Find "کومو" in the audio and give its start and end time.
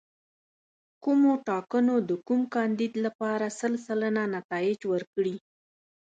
1.03-1.31